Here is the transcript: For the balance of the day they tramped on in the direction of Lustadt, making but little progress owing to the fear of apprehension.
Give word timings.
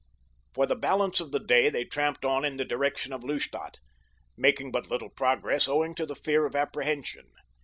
For 0.55 0.65
the 0.65 0.75
balance 0.75 1.19
of 1.19 1.31
the 1.31 1.37
day 1.39 1.69
they 1.69 1.83
tramped 1.85 2.25
on 2.25 2.43
in 2.43 2.57
the 2.57 2.65
direction 2.65 3.13
of 3.13 3.23
Lustadt, 3.23 3.77
making 4.35 4.71
but 4.71 4.87
little 4.89 5.09
progress 5.11 5.67
owing 5.67 5.93
to 5.93 6.07
the 6.07 6.15
fear 6.15 6.47
of 6.47 6.55
apprehension. 6.55 7.27